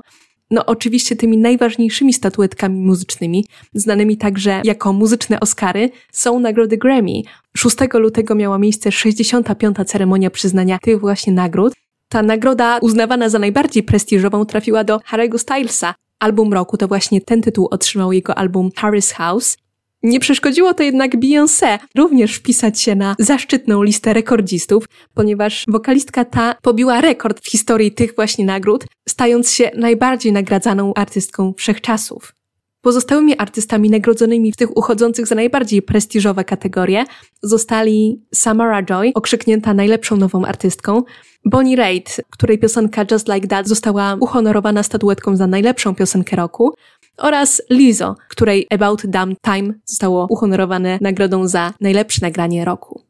No 0.50 0.66
oczywiście 0.66 1.16
tymi 1.16 1.38
najważniejszymi 1.38 2.12
statuetkami 2.12 2.80
muzycznymi, 2.80 3.46
znanymi 3.74 4.16
także 4.16 4.60
jako 4.64 4.92
muzyczne 4.92 5.40
Oscary, 5.40 5.90
są 6.12 6.40
nagrody 6.40 6.76
Grammy. 6.76 7.22
6 7.56 7.76
lutego 7.94 8.34
miała 8.34 8.58
miejsce 8.58 8.92
65. 8.92 9.76
ceremonia 9.86 10.30
przyznania 10.30 10.78
tych 10.82 11.00
właśnie 11.00 11.32
nagród. 11.32 11.72
Ta 12.08 12.22
nagroda 12.22 12.78
uznawana 12.78 13.28
za 13.28 13.38
najbardziej 13.38 13.82
prestiżową 13.82 14.46
trafiła 14.46 14.84
do 14.84 14.98
Harry'ego 14.98 15.38
Stylesa. 15.38 15.94
Album 16.24 16.52
roku 16.52 16.76
to 16.76 16.88
właśnie 16.88 17.20
ten 17.20 17.42
tytuł 17.42 17.68
otrzymał 17.70 18.12
jego 18.12 18.38
album 18.38 18.70
Harry's 18.70 19.14
House. 19.14 19.56
Nie 20.02 20.20
przeszkodziło 20.20 20.74
to 20.74 20.82
jednak 20.82 21.16
Beyoncé 21.16 21.78
również 21.96 22.34
wpisać 22.34 22.80
się 22.80 22.94
na 22.94 23.16
zaszczytną 23.18 23.82
listę 23.82 24.12
rekordzistów, 24.12 24.84
ponieważ 25.14 25.64
wokalistka 25.68 26.24
ta 26.24 26.54
pobiła 26.62 27.00
rekord 27.00 27.40
w 27.40 27.50
historii 27.50 27.92
tych 27.92 28.14
właśnie 28.14 28.44
nagród, 28.44 28.84
stając 29.08 29.50
się 29.50 29.70
najbardziej 29.76 30.32
nagradzaną 30.32 30.94
artystką 30.94 31.52
wszechczasów. 31.56 32.34
Pozostałymi 32.84 33.38
artystami 33.38 33.90
nagrodzonymi 33.90 34.52
w 34.52 34.56
tych 34.56 34.76
uchodzących 34.76 35.26
za 35.26 35.34
najbardziej 35.34 35.82
prestiżowe 35.82 36.44
kategorie 36.44 37.04
zostali 37.42 38.22
Samara 38.34 38.82
Joy, 38.82 39.12
okrzyknięta 39.14 39.74
najlepszą 39.74 40.16
nową 40.16 40.44
artystką, 40.44 41.02
Bonnie 41.44 41.76
Raitt, 41.76 42.20
której 42.30 42.58
piosenka 42.58 43.04
Just 43.10 43.28
Like 43.28 43.48
That 43.48 43.68
została 43.68 44.16
uhonorowana 44.20 44.82
statuetką 44.82 45.36
za 45.36 45.46
najlepszą 45.46 45.94
piosenkę 45.94 46.36
roku, 46.36 46.74
oraz 47.16 47.62
Lizzo, 47.70 48.14
której 48.28 48.66
About 48.70 49.06
Damn 49.06 49.36
Time 49.44 49.74
zostało 49.84 50.26
uhonorowane 50.30 50.98
nagrodą 51.00 51.48
za 51.48 51.72
najlepsze 51.80 52.18
nagranie 52.22 52.64
roku. 52.64 53.02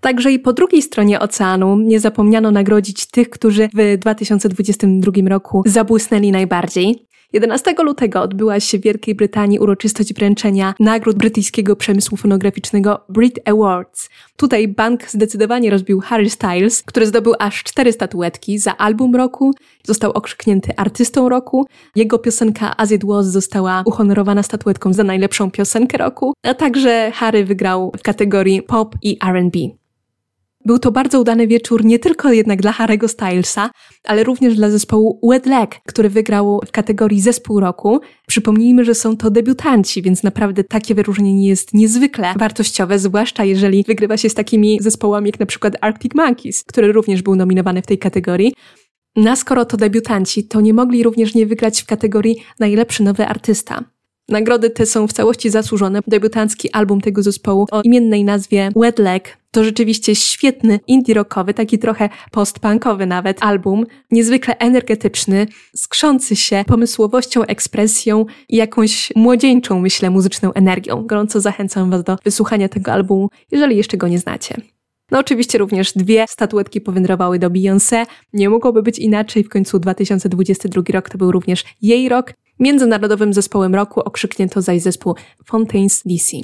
Także 0.00 0.32
i 0.32 0.38
po 0.38 0.52
drugiej 0.52 0.82
stronie 0.82 1.20
oceanu 1.20 1.76
nie 1.78 2.00
zapomniano 2.00 2.50
nagrodzić 2.50 3.06
tych, 3.06 3.30
którzy 3.30 3.68
w 3.74 3.98
2022 3.98 5.12
roku 5.28 5.62
zabłysnęli 5.66 6.32
najbardziej. 6.32 7.13
11 7.34 7.74
lutego 7.82 8.22
odbyła 8.22 8.60
się 8.60 8.78
w 8.78 8.82
Wielkiej 8.82 9.14
Brytanii 9.14 9.58
uroczystość 9.58 10.14
wręczenia 10.14 10.74
nagród 10.80 11.16
brytyjskiego 11.16 11.76
przemysłu 11.76 12.16
fonograficznego 12.16 13.04
Brit 13.08 13.38
Awards. 13.44 14.08
Tutaj 14.36 14.68
bank 14.68 15.10
zdecydowanie 15.10 15.70
rozbił 15.70 16.00
Harry 16.00 16.30
Styles, 16.30 16.82
który 16.82 17.06
zdobył 17.06 17.34
aż 17.38 17.62
cztery 17.62 17.92
statuetki 17.92 18.58
za 18.58 18.76
album 18.76 19.14
roku, 19.14 19.52
został 19.84 20.10
okrzyknięty 20.10 20.76
artystą 20.76 21.28
roku, 21.28 21.66
jego 21.96 22.18
piosenka 22.18 22.76
As 22.76 22.92
It 22.92 23.04
Was 23.04 23.32
została 23.32 23.82
uhonorowana 23.86 24.42
statuetką 24.42 24.92
za 24.92 25.04
najlepszą 25.04 25.50
piosenkę 25.50 25.98
roku, 25.98 26.32
a 26.42 26.54
także 26.54 27.10
Harry 27.14 27.44
wygrał 27.44 27.92
w 27.98 28.02
kategorii 28.02 28.62
pop 28.62 28.94
i 29.02 29.18
R&B. 29.24 29.83
Był 30.66 30.78
to 30.78 30.92
bardzo 30.92 31.20
udany 31.20 31.46
wieczór 31.46 31.84
nie 31.84 31.98
tylko 31.98 32.32
jednak 32.32 32.62
dla 32.62 32.72
Harry'ego 32.72 33.08
Stylesa, 33.08 33.70
ale 34.04 34.24
również 34.24 34.56
dla 34.56 34.70
zespołu 34.70 35.20
Wet 35.30 35.46
Leg, 35.46 35.80
który 35.86 36.08
wygrał 36.08 36.60
w 36.66 36.70
kategorii 36.70 37.20
Zespół 37.20 37.60
Roku. 37.60 38.00
Przypomnijmy, 38.26 38.84
że 38.84 38.94
są 38.94 39.16
to 39.16 39.30
debiutanci, 39.30 40.02
więc 40.02 40.22
naprawdę 40.22 40.64
takie 40.64 40.94
wyróżnienie 40.94 41.48
jest 41.48 41.74
niezwykle 41.74 42.34
wartościowe, 42.38 42.98
zwłaszcza 42.98 43.44
jeżeli 43.44 43.84
wygrywa 43.88 44.16
się 44.16 44.28
z 44.28 44.34
takimi 44.34 44.78
zespołami 44.80 45.26
jak 45.28 45.40
na 45.40 45.46
przykład 45.46 45.76
Arctic 45.80 46.14
Monkeys, 46.14 46.64
który 46.64 46.92
również 46.92 47.22
był 47.22 47.36
nominowany 47.36 47.82
w 47.82 47.86
tej 47.86 47.98
kategorii. 47.98 48.54
Na 49.16 49.36
skoro 49.36 49.64
to 49.64 49.76
debiutanci, 49.76 50.48
to 50.48 50.60
nie 50.60 50.74
mogli 50.74 51.02
również 51.02 51.34
nie 51.34 51.46
wygrać 51.46 51.82
w 51.82 51.86
kategorii 51.86 52.36
Najlepszy 52.60 53.02
Nowy 53.02 53.26
Artysta. 53.26 53.93
Nagrody 54.28 54.70
te 54.70 54.86
są 54.86 55.08
w 55.08 55.12
całości 55.12 55.50
zasłużone. 55.50 56.00
Debiutancki 56.06 56.70
album 56.70 57.00
tego 57.00 57.22
zespołu 57.22 57.66
o 57.70 57.82
imiennej 57.82 58.24
nazwie 58.24 58.70
Wet 58.76 58.98
Leg 58.98 59.36
to 59.50 59.64
rzeczywiście 59.64 60.14
świetny 60.14 60.80
indie 60.86 61.14
rockowy, 61.14 61.54
taki 61.54 61.78
trochę 61.78 62.08
postpunkowy 62.30 63.06
nawet 63.06 63.42
album, 63.42 63.84
niezwykle 64.10 64.58
energetyczny, 64.58 65.46
skrzący 65.76 66.36
się 66.36 66.64
pomysłowością, 66.66 67.42
ekspresją 67.42 68.26
i 68.48 68.56
jakąś 68.56 69.12
młodzieńczą, 69.16 69.80
myślę, 69.80 70.10
muzyczną 70.10 70.52
energią. 70.52 71.06
Gorąco 71.06 71.40
zachęcam 71.40 71.90
Was 71.90 72.04
do 72.04 72.16
wysłuchania 72.24 72.68
tego 72.68 72.92
albumu, 72.92 73.28
jeżeli 73.52 73.76
jeszcze 73.76 73.96
go 73.96 74.08
nie 74.08 74.18
znacie. 74.18 74.56
No 75.10 75.18
oczywiście 75.18 75.58
również 75.58 75.92
dwie 75.92 76.24
statuetki 76.28 76.80
powędrowały 76.80 77.38
do 77.38 77.50
Beyoncé. 77.50 78.06
Nie 78.32 78.50
mogłoby 78.50 78.82
być 78.82 78.98
inaczej, 78.98 79.44
w 79.44 79.48
końcu 79.48 79.78
2022 79.78 80.82
rok 80.92 81.10
to 81.10 81.18
był 81.18 81.32
również 81.32 81.64
jej 81.82 82.08
rok. 82.08 82.32
Międzynarodowym 82.60 83.32
zespołem 83.32 83.74
roku 83.74 84.00
okrzyknięto 84.00 84.62
zaś 84.62 84.80
zespół 84.80 85.14
Fontaines 85.44 86.02
DC. 86.06 86.36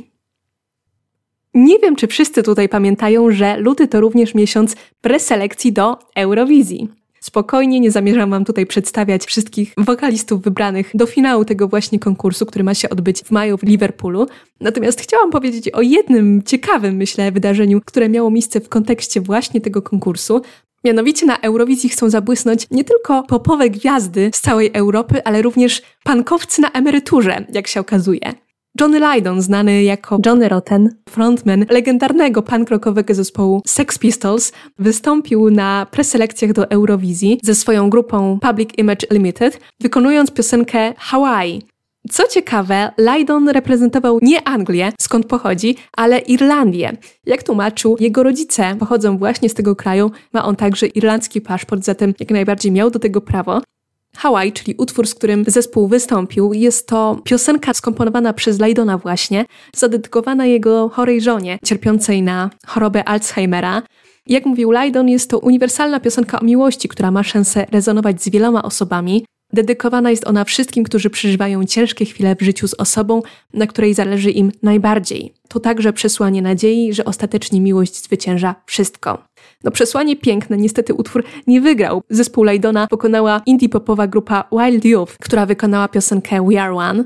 Nie 1.54 1.78
wiem, 1.78 1.96
czy 1.96 2.06
wszyscy 2.06 2.42
tutaj 2.42 2.68
pamiętają, 2.68 3.30
że 3.30 3.56
luty 3.56 3.88
to 3.88 4.00
również 4.00 4.34
miesiąc 4.34 4.76
preselekcji 5.00 5.72
do 5.72 5.98
Eurowizji. 6.14 6.88
Spokojnie, 7.20 7.80
nie 7.80 7.90
zamierzam 7.90 8.30
Wam 8.30 8.44
tutaj 8.44 8.66
przedstawiać 8.66 9.24
wszystkich 9.24 9.72
wokalistów 9.76 10.42
wybranych 10.42 10.90
do 10.94 11.06
finału 11.06 11.44
tego 11.44 11.68
właśnie 11.68 11.98
konkursu, 11.98 12.46
który 12.46 12.64
ma 12.64 12.74
się 12.74 12.90
odbyć 12.90 13.22
w 13.22 13.30
maju 13.30 13.58
w 13.58 13.62
Liverpoolu. 13.62 14.26
Natomiast 14.60 15.00
chciałam 15.00 15.30
powiedzieć 15.30 15.68
o 15.68 15.80
jednym 15.80 16.42
ciekawym, 16.42 16.96
myślę, 16.96 17.32
wydarzeniu, 17.32 17.80
które 17.84 18.08
miało 18.08 18.30
miejsce 18.30 18.60
w 18.60 18.68
kontekście 18.68 19.20
właśnie 19.20 19.60
tego 19.60 19.82
konkursu. 19.82 20.42
Mianowicie 20.84 21.26
na 21.26 21.38
Eurowizji 21.38 21.90
chcą 21.90 22.10
zabłysnąć 22.10 22.66
nie 22.70 22.84
tylko 22.84 23.22
popowe 23.22 23.70
gwiazdy 23.70 24.30
z 24.34 24.40
całej 24.40 24.70
Europy, 24.74 25.24
ale 25.24 25.42
również 25.42 25.82
pankowcy 26.04 26.62
na 26.62 26.70
emeryturze, 26.70 27.46
jak 27.52 27.66
się 27.66 27.80
okazuje. 27.80 28.32
Johnny 28.80 29.00
Lydon, 29.00 29.42
znany 29.42 29.82
jako 29.82 30.18
Johnny 30.26 30.48
Rotten, 30.48 30.96
frontman 31.08 31.66
legendarnego 31.70 32.42
punk 32.42 32.68
zespołu 33.10 33.62
Sex 33.66 33.98
Pistols, 33.98 34.52
wystąpił 34.78 35.50
na 35.50 35.86
preselekcjach 35.90 36.52
do 36.52 36.70
Eurowizji 36.70 37.40
ze 37.42 37.54
swoją 37.54 37.90
grupą 37.90 38.38
Public 38.42 38.70
Image 38.78 39.06
Limited, 39.10 39.60
wykonując 39.80 40.30
piosenkę 40.30 40.94
Hawaii. 40.98 41.62
Co 42.10 42.28
ciekawe, 42.28 42.90
Lydon 42.98 43.48
reprezentował 43.48 44.18
nie 44.22 44.48
Anglię, 44.48 44.92
skąd 45.00 45.26
pochodzi, 45.26 45.76
ale 45.96 46.18
Irlandię. 46.18 46.96
Jak 47.26 47.42
tłumaczył, 47.42 47.96
jego 48.00 48.22
rodzice 48.22 48.76
pochodzą 48.78 49.18
właśnie 49.18 49.48
z 49.48 49.54
tego 49.54 49.76
kraju, 49.76 50.10
ma 50.32 50.44
on 50.44 50.56
także 50.56 50.86
irlandzki 50.86 51.40
paszport, 51.40 51.84
zatem 51.84 52.14
jak 52.20 52.30
najbardziej 52.30 52.72
miał 52.72 52.90
do 52.90 52.98
tego 52.98 53.20
prawo. 53.20 53.60
Hawaii, 54.16 54.52
czyli 54.52 54.74
utwór, 54.78 55.06
z 55.06 55.14
którym 55.14 55.44
zespół 55.46 55.88
wystąpił, 55.88 56.52
jest 56.52 56.88
to 56.88 57.20
piosenka 57.24 57.74
skomponowana 57.74 58.32
przez 58.32 58.60
Lydona 58.60 58.98
właśnie, 58.98 59.46
zadedykowana 59.76 60.46
jego 60.46 60.88
chorej 60.88 61.20
żonie, 61.20 61.58
cierpiącej 61.64 62.22
na 62.22 62.50
chorobę 62.66 63.08
Alzheimera. 63.08 63.82
Jak 64.26 64.46
mówił 64.46 64.70
Lydon, 64.70 65.08
jest 65.08 65.30
to 65.30 65.38
uniwersalna 65.38 66.00
piosenka 66.00 66.40
o 66.40 66.44
miłości, 66.44 66.88
która 66.88 67.10
ma 67.10 67.22
szansę 67.22 67.66
rezonować 67.72 68.22
z 68.22 68.28
wieloma 68.28 68.62
osobami. 68.62 69.24
Dedykowana 69.52 70.10
jest 70.10 70.26
ona 70.26 70.44
wszystkim, 70.44 70.84
którzy 70.84 71.10
przeżywają 71.10 71.64
ciężkie 71.64 72.04
chwile 72.04 72.36
w 72.36 72.42
życiu 72.42 72.68
z 72.68 72.74
osobą, 72.74 73.22
na 73.54 73.66
której 73.66 73.94
zależy 73.94 74.30
im 74.30 74.52
najbardziej. 74.62 75.34
To 75.48 75.60
także 75.60 75.92
przesłanie 75.92 76.42
nadziei, 76.42 76.92
że 76.92 77.04
ostatecznie 77.04 77.60
miłość 77.60 78.04
zwycięża 78.04 78.54
wszystko. 78.66 79.24
No 79.64 79.70
przesłanie 79.70 80.16
piękne, 80.16 80.56
niestety 80.56 80.94
utwór 80.94 81.24
nie 81.46 81.60
wygrał. 81.60 82.02
Zespół 82.10 82.44
Lydona 82.44 82.86
pokonała 82.86 83.42
indie 83.46 83.68
popowa 83.68 84.06
grupa 84.06 84.44
Wild 84.52 84.84
Youth, 84.84 85.16
która 85.20 85.46
wykonała 85.46 85.88
piosenkę 85.88 86.46
We 86.48 86.62
Are 86.62 86.74
One. 86.74 87.04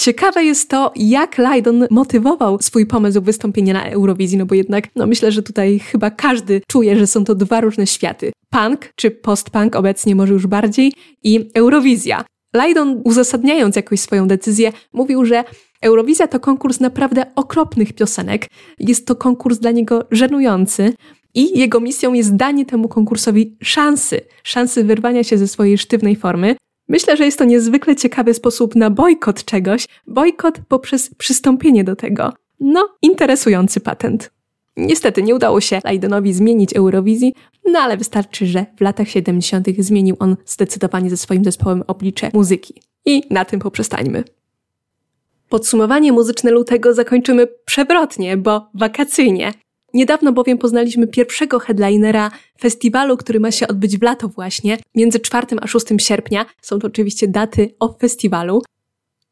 Ciekawe 0.00 0.44
jest 0.44 0.70
to, 0.70 0.92
jak 0.96 1.38
Lydon 1.38 1.86
motywował 1.90 2.58
swój 2.62 2.86
pomysł 2.86 3.22
wystąpienia 3.22 3.74
na 3.74 3.84
Eurowizji, 3.84 4.38
no 4.38 4.46
bo 4.46 4.54
jednak 4.54 4.88
no 4.96 5.06
myślę, 5.06 5.32
że 5.32 5.42
tutaj 5.42 5.78
chyba 5.78 6.10
każdy 6.10 6.60
czuje, 6.68 6.96
że 6.96 7.06
są 7.06 7.24
to 7.24 7.34
dwa 7.34 7.60
różne 7.60 7.86
światy. 7.86 8.32
Punk, 8.50 8.92
czy 8.96 9.10
post-punk 9.10 9.76
obecnie 9.76 10.14
może 10.14 10.32
już 10.32 10.46
bardziej, 10.46 10.92
i 11.22 11.50
Eurowizja. 11.54 12.24
Lydon, 12.54 13.00
uzasadniając 13.04 13.76
jakoś 13.76 14.00
swoją 14.00 14.28
decyzję, 14.28 14.72
mówił, 14.92 15.24
że 15.24 15.44
Eurowizja 15.82 16.26
to 16.26 16.40
konkurs 16.40 16.80
naprawdę 16.80 17.26
okropnych 17.34 17.92
piosenek. 17.92 18.46
Jest 18.78 19.06
to 19.06 19.16
konkurs 19.16 19.58
dla 19.58 19.70
niego 19.70 20.06
żenujący, 20.10 20.92
i 21.34 21.58
jego 21.58 21.80
misją 21.80 22.12
jest 22.12 22.36
danie 22.36 22.66
temu 22.66 22.88
konkursowi 22.88 23.56
szansy, 23.62 24.20
szansy 24.42 24.84
wyrwania 24.84 25.24
się 25.24 25.38
ze 25.38 25.48
swojej 25.48 25.78
sztywnej 25.78 26.16
formy. 26.16 26.56
Myślę, 26.88 27.16
że 27.16 27.24
jest 27.24 27.38
to 27.38 27.44
niezwykle 27.44 27.96
ciekawy 27.96 28.34
sposób 28.34 28.74
na 28.74 28.90
bojkot 28.90 29.44
czegoś, 29.44 29.86
bojkot 30.06 30.60
poprzez 30.68 31.14
przystąpienie 31.14 31.84
do 31.84 31.96
tego. 31.96 32.32
No, 32.60 32.88
interesujący 33.02 33.80
patent. 33.80 34.30
Niestety 34.76 35.22
nie 35.22 35.34
udało 35.34 35.60
się 35.60 35.80
Lajdonowi 35.84 36.32
zmienić 36.32 36.76
Eurowizji, 36.76 37.34
no 37.64 37.78
ale 37.78 37.96
wystarczy, 37.96 38.46
że 38.46 38.66
w 38.76 38.80
latach 38.80 39.08
70. 39.08 39.66
zmienił 39.78 40.16
on 40.18 40.36
zdecydowanie 40.46 41.10
ze 41.10 41.16
swoim 41.16 41.44
zespołem 41.44 41.82
oblicze 41.86 42.30
muzyki. 42.34 42.82
I 43.04 43.22
na 43.30 43.44
tym 43.44 43.60
poprzestańmy. 43.60 44.24
Podsumowanie 45.48 46.12
muzyczne 46.12 46.50
lutego 46.50 46.94
zakończymy 46.94 47.46
przewrotnie, 47.64 48.36
bo 48.36 48.70
wakacyjnie. 48.74 49.52
Niedawno 49.96 50.32
bowiem 50.32 50.58
poznaliśmy 50.58 51.06
pierwszego 51.06 51.58
headlinera 51.58 52.30
festiwalu, 52.60 53.16
który 53.16 53.40
ma 53.40 53.50
się 53.50 53.68
odbyć 53.68 53.98
w 53.98 54.02
lato 54.02 54.28
właśnie, 54.28 54.78
między 54.94 55.20
4 55.20 55.46
a 55.60 55.66
6 55.66 55.86
sierpnia. 55.98 56.46
Są 56.62 56.78
to 56.78 56.86
oczywiście 56.86 57.28
daty 57.28 57.74
o 57.80 57.96
festiwalu. 58.00 58.62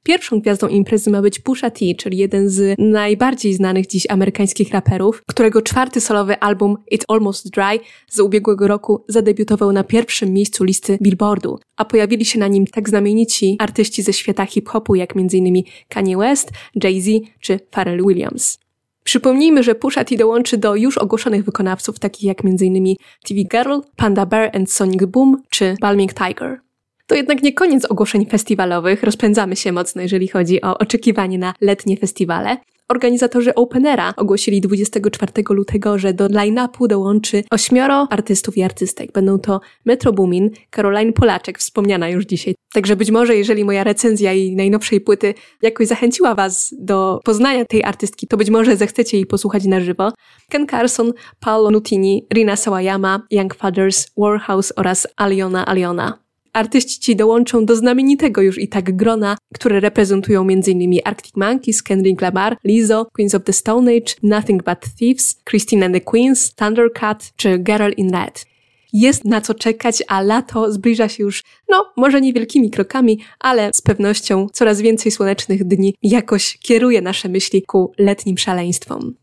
Pierwszą 0.03 0.41
gwiazdą 0.41 0.69
imprezy 0.69 1.11
ma 1.11 1.23
być 1.23 1.39
Pusha 1.39 1.71
T, 1.71 1.85
czyli 1.99 2.19
jeden 2.19 2.49
z 2.49 2.75
najbardziej 2.79 3.55
znanych 3.55 3.87
dziś 3.87 4.07
amerykańskich 4.11 4.71
raperów, 4.71 5.23
którego 5.27 5.63
czwarty 5.63 6.01
solowy 6.01 6.41
album 6.41 6.77
It 6.91 7.05
Almost 7.09 7.51
Dry 7.51 7.81
z 8.11 8.21
ubiegłego 8.21 8.69
roku 8.69 9.05
zadebiutował 9.09 9.73
na 9.73 9.85
pierwszym 9.85 10.33
miejscu 10.33 10.65
listy 10.65 10.99
Billboardu, 11.03 11.59
a 11.77 11.85
pojawili 11.85 12.25
się 12.25 12.39
na 12.39 12.49
nim 12.49 12.67
tak 12.67 12.89
znamienici 12.89 13.57
artyści 13.59 14.03
ze 14.03 14.13
świata 14.13 14.47
hip-hopu 14.47 14.95
jak 14.95 15.17
m.in. 15.17 15.63
Kanye 15.89 16.17
West, 16.17 16.51
Jay-Z 16.85 17.09
czy 17.41 17.61
Pharrell 17.71 18.07
Williams. 18.07 18.64
Przypomnijmy, 19.05 19.63
że 19.63 19.75
Pusha 19.75 20.05
T 20.05 20.17
dołączy 20.17 20.59
do 20.59 20.75
już 20.75 20.99
ogłoszonych 20.99 21.45
wykonawców, 21.45 21.99
takich 21.99 22.25
jak 22.25 22.45
m.in. 22.45 22.95
TV 23.29 23.41
Girl, 23.51 23.79
Panda 23.97 24.27
Bear 24.27 24.57
and 24.57 24.73
Sonic 24.73 25.05
Boom 25.05 25.43
czy 25.51 25.77
Balming 25.81 26.15
Tiger. 26.15 26.61
To 27.07 27.15
jednak 27.15 27.43
nie 27.43 27.53
koniec 27.53 27.85
ogłoszeń 27.85 28.27
festiwalowych, 28.27 29.03
rozpędzamy 29.03 29.57
się 29.57 29.73
mocno, 29.73 30.03
jeżeli 30.03 30.29
chodzi 30.29 30.63
o 30.63 30.79
oczekiwanie 30.79 31.39
na 31.39 31.55
letnie 31.61 31.97
festiwale. 31.97 32.57
Organizatorzy 32.89 33.55
Openera 33.55 34.15
ogłosili 34.17 34.61
24 34.61 35.33
lutego, 35.51 35.99
że 35.99 36.13
do 36.13 36.29
line-upu 36.29 36.89
dołączy 36.89 37.45
ośmioro 37.51 38.07
artystów 38.11 38.57
i 38.57 38.63
artystek. 38.63 39.13
Będą 39.13 39.39
to 39.39 39.61
Metro 39.85 40.13
Boomin, 40.13 40.51
Caroline 40.71 41.13
Polaczek, 41.13 41.59
wspomniana 41.59 42.09
już 42.09 42.25
dzisiaj. 42.25 42.55
Także 42.75 42.97
być 42.97 43.11
może, 43.11 43.37
jeżeli 43.37 43.65
moja 43.65 43.85
recenzja 43.85 44.33
jej 44.33 44.57
najnowszej 44.57 45.01
płyty 45.01 45.35
jakoś 45.63 45.87
zachęciła 45.87 46.35
Was 46.35 46.75
do 46.79 47.21
poznania 47.25 47.65
tej 47.65 47.85
artystki, 47.85 48.27
to 48.27 48.37
być 48.37 48.51
może 48.51 48.77
zechcecie 48.77 49.17
jej 49.17 49.27
posłuchać 49.27 49.65
na 49.65 49.81
żywo. 49.81 50.13
Ken 50.51 50.67
Carson, 50.67 51.13
Paolo 51.41 51.71
Nutini, 51.71 52.27
Rina 52.35 52.57
Sawayama, 52.57 53.23
Young 53.31 53.55
Fathers, 53.55 54.07
Warhouse 54.17 54.73
oraz 54.77 55.07
Aliona 55.17 55.67
Aliona. 55.67 56.24
Artyści 56.55 57.01
ci 57.01 57.17
dołączą 57.17 57.67
do 57.67 57.77
znamienitego 57.77 58.43
już 58.43 58.59
i 58.59 58.69
tak 58.69 58.97
grona, 58.97 59.37
które 59.55 59.81
reprezentują 59.81 60.43
m.in. 60.43 61.01
Arctic 61.05 61.37
Monkeys, 61.37 61.83
Kendrick 61.83 62.21
Lamar, 62.21 62.57
Lizzo, 62.65 63.07
Queens 63.13 63.35
of 63.35 63.45
the 63.45 63.53
Stone 63.53 63.91
Age, 63.91 64.15
Nothing 64.23 64.63
But 64.63 64.95
Thieves, 64.99 65.41
Christine 65.51 65.87
and 65.87 65.95
the 65.95 66.01
Queens, 66.01 66.55
Thundercat 66.55 67.33
czy 67.37 67.59
Girl 67.59 67.91
in 67.97 68.11
Red. 68.11 68.47
Jest 68.93 69.25
na 69.25 69.41
co 69.41 69.55
czekać, 69.55 70.03
a 70.09 70.23
lato 70.23 70.73
zbliża 70.73 71.09
się 71.09 71.23
już, 71.23 71.43
no, 71.69 71.93
może 71.97 72.21
niewielkimi 72.21 72.71
krokami, 72.71 73.21
ale 73.41 73.71
z 73.75 73.83
pewnością 73.83 74.47
coraz 74.53 74.81
więcej 74.81 75.13
słonecznych 75.13 75.65
dni 75.65 75.95
jakoś 76.03 76.59
kieruje 76.59 77.03
nasze 77.03 77.29
myśli 77.29 77.63
ku 77.63 77.93
letnim 77.99 78.39
szaleństwom. 78.39 79.15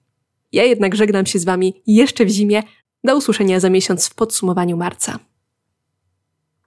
Ja 0.52 0.64
jednak 0.64 0.96
żegnam 0.96 1.26
się 1.26 1.40
z 1.40 1.46
Wami 1.46 1.82
jeszcze 1.88 2.26
w 2.26 2.30
zimie. 2.30 2.64
Do 3.04 3.18
usłyszenia 3.18 3.60
za 3.60 3.70
miesiąc 3.70 4.08
w 4.08 4.16
podsumowaniu 4.16 4.78
marca. 4.78 5.20